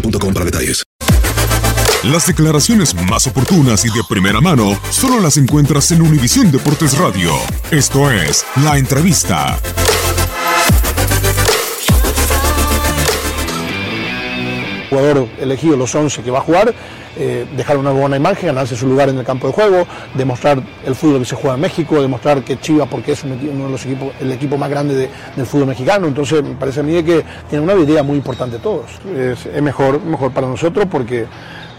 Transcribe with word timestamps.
boostmobile.com 0.00 0.34
para 0.34 0.44
detalles. 0.44 0.84
Las 2.04 2.26
declaraciones 2.26 2.94
más 2.94 3.26
oportunas 3.26 3.84
y 3.84 3.88
de 3.88 4.02
primera 4.08 4.40
mano 4.40 4.78
solo 4.90 5.20
las 5.20 5.36
encuentras 5.38 5.90
en 5.90 6.02
Univisión 6.02 6.52
Deportes 6.52 6.96
Radio. 6.98 7.32
Esto 7.70 8.10
es 8.10 8.44
La 8.62 8.78
Entrevista. 8.78 9.58
jugador 14.88 15.28
elegido, 15.38 15.76
los 15.76 15.94
11 15.94 16.22
que 16.22 16.30
va 16.30 16.38
a 16.38 16.42
jugar, 16.42 16.74
eh, 17.16 17.46
dejar 17.56 17.76
una 17.78 17.90
buena 17.90 18.16
imagen, 18.16 18.46
ganarse 18.48 18.76
su 18.76 18.86
lugar 18.86 19.08
en 19.08 19.18
el 19.18 19.24
campo 19.24 19.46
de 19.46 19.52
juego, 19.52 19.86
demostrar 20.14 20.62
el 20.84 20.94
fútbol 20.94 21.20
que 21.20 21.24
se 21.24 21.36
juega 21.36 21.54
en 21.54 21.60
México, 21.62 22.00
demostrar 22.00 22.42
que 22.42 22.58
Chivas, 22.60 22.88
porque 22.88 23.12
es 23.12 23.24
uno 23.24 23.34
de 23.64 23.70
los 23.70 23.84
equipos, 23.86 24.08
el 24.20 24.32
equipo 24.32 24.56
más 24.58 24.68
grande 24.70 24.94
de- 24.94 25.08
del 25.34 25.46
fútbol 25.46 25.68
mexicano. 25.68 26.06
Entonces, 26.06 26.42
me 26.42 26.54
parece 26.54 26.80
a 26.80 26.82
mí 26.82 27.02
que 27.02 27.24
tiene 27.48 27.64
una 27.64 27.72
habilidad 27.72 28.04
muy 28.04 28.16
importante 28.16 28.58
todos. 28.58 28.86
Es, 29.16 29.46
es 29.46 29.62
mejor, 29.62 30.00
mejor 30.02 30.32
para 30.32 30.46
nosotros 30.46 30.86
porque 30.90 31.26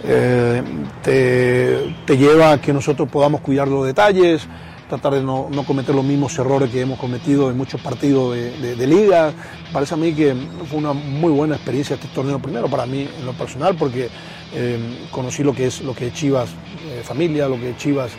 eh, 0.03 0.61
te, 1.03 1.95
te 2.05 2.17
lleva 2.17 2.53
a 2.53 2.61
que 2.61 2.71
nosotros 2.73 3.09
podamos 3.09 3.41
cuidar 3.41 3.67
los 3.67 3.85
detalles, 3.85 4.47
tratar 4.89 5.13
de 5.13 5.21
no, 5.21 5.47
no 5.51 5.63
cometer 5.63 5.93
los 5.93 6.05
mismos 6.05 6.37
errores 6.39 6.69
que 6.69 6.81
hemos 6.81 6.99
cometido 6.99 7.49
en 7.49 7.57
muchos 7.57 7.81
partidos 7.81 8.35
de, 8.35 8.87
liga. 8.87 9.33
Parece 9.73 9.95
a 9.95 9.97
mí 9.97 10.13
que 10.13 10.33
fue 10.69 10.79
una 10.79 10.93
muy 10.93 11.31
buena 11.31 11.55
experiencia 11.55 11.95
este 11.95 12.07
torneo, 12.07 12.39
primero 12.39 12.69
para 12.69 12.85
mí 12.85 13.07
en 13.19 13.25
lo 13.25 13.33
personal, 13.33 13.75
porque 13.75 14.09
eh, 14.53 15.07
conocí 15.11 15.43
lo 15.43 15.53
que 15.53 15.67
es, 15.67 15.81
lo 15.81 15.93
que 15.93 16.07
es 16.07 16.13
Chivas 16.13 16.49
eh, 16.87 17.01
familia, 17.03 17.49
lo 17.49 17.59
que 17.59 17.71
es 17.71 17.77
Chivas 17.77 18.11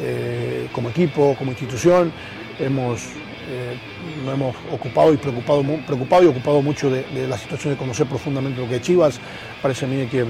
eh, 0.00 0.68
como 0.72 0.88
equipo, 0.88 1.34
como 1.38 1.50
institución. 1.50 2.12
Hemos, 2.58 3.02
eh, 3.48 3.76
nos 4.24 4.34
hemos 4.34 4.56
ocupado 4.72 5.12
y 5.12 5.18
preocupado, 5.18 5.62
preocupado 5.86 6.22
y 6.22 6.26
ocupado 6.26 6.62
mucho 6.62 6.88
de, 6.88 7.02
de 7.04 7.28
la 7.28 7.36
situación 7.36 7.74
de 7.74 7.78
conocer 7.78 8.06
profundamente 8.06 8.60
lo 8.60 8.68
que 8.68 8.76
es 8.76 8.82
Chivas. 8.82 9.20
Parece 9.60 9.84
a 9.84 9.88
mí 9.88 10.06
que 10.06 10.24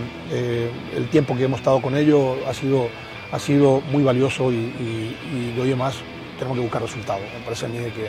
el 0.96 1.08
tiempo 1.10 1.36
que 1.36 1.44
hemos 1.44 1.60
estado 1.60 1.80
con 1.80 1.96
ellos 1.96 2.38
ha 2.48 2.52
sido, 2.52 2.88
ha 3.32 3.38
sido 3.38 3.80
muy 3.90 4.02
valioso 4.04 4.50
y, 4.52 4.56
y- 4.56 5.54
y 5.56 5.60
hoy 5.60 5.72
en 5.72 5.78
más 5.78 5.94
tenemos 6.38 6.56
que 6.58 6.62
buscar 6.62 6.82
resultados. 6.82 7.22
Me 7.38 7.44
parece 7.44 7.66
a 7.66 7.68
mí 7.68 7.78
que 7.78 8.08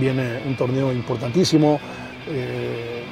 viene 0.00 0.40
un 0.46 0.56
torneo 0.56 0.92
importantísimo. 0.92 1.80
eh, 2.28 3.02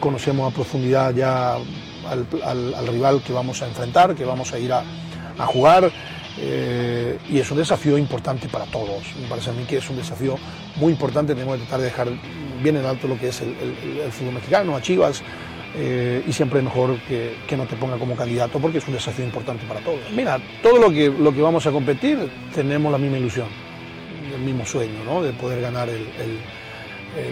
conocemos 0.00 0.50
a 0.52 0.54
profundidad 0.54 1.12
ya 1.14 1.54
al, 1.54 2.26
al- 2.44 2.74
al 2.74 2.86
rival 2.86 3.20
que 3.22 3.32
vamos 3.32 3.60
a 3.62 3.66
enfrentar, 3.68 4.14
que 4.14 4.24
vamos 4.24 4.52
a 4.52 4.58
ir 4.58 4.72
a, 4.72 4.82
jugar. 5.46 5.90
eh, 6.40 7.18
y 7.28 7.38
es 7.40 7.50
un 7.50 7.58
desafío 7.58 7.98
importante 7.98 8.48
para 8.48 8.64
todos. 8.66 9.02
Me 9.20 9.26
parece 9.28 9.50
a 9.50 9.52
mí 9.54 9.64
que 9.64 9.78
es 9.78 9.90
un 9.90 9.96
desafío 9.96 10.36
muy 10.76 10.92
importante. 10.92 11.34
Tenemos 11.34 11.54
que 11.56 11.62
tratar 11.62 11.80
de 11.80 11.84
dejar 11.86 12.08
bien 12.62 12.76
en 12.76 12.84
alto 12.86 13.08
lo 13.08 13.18
que 13.18 13.28
es 13.28 13.40
el- 13.40 13.56
el 14.04 14.12
fútbol 14.12 14.34
mexicano, 14.34 14.76
a 14.76 14.80
Chivas. 14.82 15.22
Eh, 15.76 16.22
y 16.26 16.32
siempre 16.32 16.58
es 16.60 16.64
mejor 16.64 16.96
que, 17.08 17.34
que 17.46 17.56
no 17.56 17.64
te 17.66 17.76
ponga 17.76 17.96
como 17.98 18.16
candidato 18.16 18.58
porque 18.58 18.78
es 18.78 18.86
un 18.88 18.94
desafío 18.94 19.24
importante 19.24 19.64
para 19.66 19.80
todos. 19.80 20.00
Mira, 20.14 20.38
todo 20.62 20.78
lo 20.78 20.90
que, 20.90 21.08
lo 21.10 21.32
que 21.32 21.40
vamos 21.42 21.66
a 21.66 21.70
competir 21.70 22.18
tenemos 22.54 22.90
la 22.90 22.98
misma 22.98 23.18
ilusión, 23.18 23.46
el 24.34 24.40
mismo 24.40 24.64
sueño, 24.64 25.04
¿no? 25.04 25.22
De 25.22 25.32
poder 25.32 25.60
ganar 25.60 25.88
el, 25.88 25.96
el- 26.20 26.38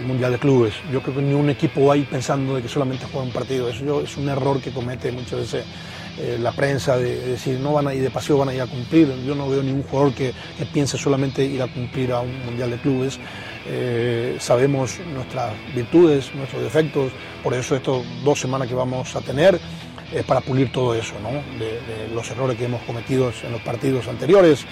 Mundial 0.05 0.33
de 0.33 0.39
Clubes. 0.39 0.73
Yo 0.91 1.01
creo 1.01 1.15
que 1.15 1.21
ni 1.21 1.33
un 1.33 1.49
equipo 1.49 1.89
ahí 1.91 2.01
pensando 2.01 2.55
de 2.55 2.61
que 2.61 2.67
solamente 2.67 3.05
juega 3.09 3.25
un 3.25 3.31
partido. 3.31 3.69
Eso 3.69 4.01
es 4.01 4.17
un 4.17 4.27
error 4.27 4.59
que 4.59 4.71
comete 4.71 5.13
muchas 5.13 5.39
veces 5.39 5.63
eh, 6.19 6.37
la 6.41 6.51
prensa 6.51 6.97
de, 6.97 7.15
de 7.15 7.27
decir 7.29 7.57
no 7.59 7.71
van 7.73 7.87
a 7.87 7.93
ir 7.93 8.01
de 8.01 8.09
paseo, 8.09 8.37
van 8.37 8.49
a 8.49 8.53
ir 8.53 8.61
a 8.61 8.65
cumplir. 8.67 9.07
Yo 9.25 9.33
no 9.33 9.47
veo 9.47 9.63
ningún 9.63 9.83
jugador 9.83 10.13
que, 10.13 10.33
que 10.57 10.65
piense 10.65 10.97
solamente 10.97 11.45
ir 11.45 11.61
a 11.61 11.67
cumplir 11.67 12.11
a 12.11 12.19
un 12.19 12.45
Mundial 12.45 12.71
de 12.71 12.77
Clubes. 12.77 13.17
Eh, 13.65 14.16
sabemos 14.39 14.99
nuestras 15.13 15.53
virtudes, 15.73 16.33
nuestros 16.35 16.61
defectos, 16.61 17.11
por 17.43 17.53
eso 17.53 17.75
estas 17.75 17.95
dos 18.23 18.39
semanas 18.39 18.67
que 18.67 18.75
vamos 18.75 19.15
a 19.15 19.21
tener 19.21 19.59
es 20.13 20.23
para 20.23 20.41
pulir 20.41 20.71
todo 20.71 20.95
eso, 20.95 21.15
¿no? 21.21 21.31
de, 21.59 21.81
de 21.81 22.13
los 22.13 22.29
errores 22.31 22.57
que 22.57 22.65
hemos 22.65 22.81
cometido 22.83 23.31
en 23.43 23.51
los 23.51 23.61
partidos 23.61 24.07
anteriores, 24.07 24.65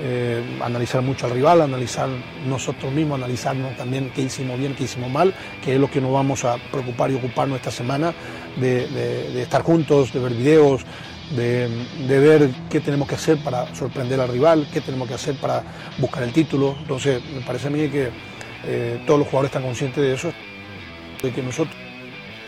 eh, 0.00 0.42
analizar 0.62 1.02
mucho 1.02 1.26
al 1.26 1.32
rival, 1.32 1.60
analizar 1.60 2.08
nosotros 2.46 2.90
mismos, 2.92 3.18
analizarnos 3.18 3.76
también 3.76 4.10
qué 4.14 4.22
hicimos 4.22 4.58
bien, 4.58 4.74
qué 4.74 4.84
hicimos 4.84 5.10
mal, 5.10 5.34
que 5.62 5.74
es 5.74 5.80
lo 5.80 5.90
que 5.90 6.00
nos 6.00 6.12
vamos 6.12 6.46
a 6.46 6.56
preocupar 6.70 7.10
y 7.10 7.14
ocuparnos 7.14 7.56
esta 7.56 7.70
semana, 7.70 8.14
de, 8.56 9.42
estar 9.42 9.62
juntos, 9.62 10.12
de 10.12 10.20
ver 10.20 10.32
videos, 10.32 10.82
de, 11.36 11.68
de 12.08 12.18
ver 12.18 12.50
qué 12.70 12.80
tenemos 12.80 13.06
que 13.06 13.16
hacer 13.16 13.36
para 13.44 13.74
sorprender 13.74 14.18
al 14.18 14.28
rival, 14.28 14.66
qué 14.72 14.80
tenemos 14.80 15.08
que 15.08 15.14
hacer 15.14 15.34
para 15.36 15.62
buscar 15.98 16.22
el 16.22 16.32
título. 16.32 16.74
Entonces, 16.80 17.22
me 17.34 17.42
parece 17.42 17.66
a 17.66 17.70
mí 17.70 17.88
que 17.90 18.08
eh, 18.64 19.02
todos 19.06 19.20
los 19.20 19.28
jugadores 19.28 19.50
están 19.50 19.62
conscientes 19.62 20.02
de 20.02 20.14
eso, 20.14 20.32
de 21.22 21.32
que 21.32 21.42
nosotros 21.42 21.76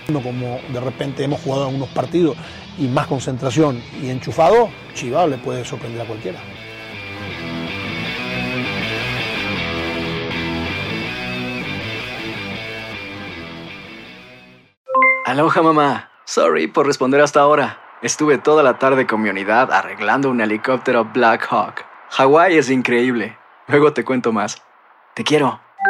no 0.09 0.21
como 0.23 0.61
de 0.69 0.81
repente 0.81 1.25
hemos 1.25 1.41
jugado 1.41 1.67
algunos 1.67 1.89
partidos 1.89 2.37
y 2.79 2.87
más 2.87 3.07
concentración 3.07 3.83
y 4.03 4.11
enchufado, 4.11 4.69
Chivas 4.95 5.29
le 5.29 5.39
puede 5.39 5.65
sorprender 5.65 6.03
a 6.03 6.05
cualquiera. 6.05 6.39
Aloha 15.25 15.63
mamá. 15.63 16.11
Sorry 16.27 16.67
por 16.67 16.87
responder 16.87 17.21
hasta 17.21 17.41
ahora. 17.41 17.81
Estuve 18.03 18.37
toda 18.37 18.63
la 18.63 18.79
tarde 18.79 19.07
con 19.07 19.23
mi 19.23 19.31
unidad 19.31 19.73
arreglando 19.73 20.29
un 20.29 20.41
helicóptero 20.41 21.07
Black 21.07 21.47
Hawk. 21.51 21.85
Hawái 22.11 22.59
es 22.59 22.69
increíble. 22.69 23.39
Luego 23.67 23.95
te 23.95 24.05
cuento 24.05 24.33
más. 24.33 24.63
Te 25.15 25.25
quiero. 25.25 25.64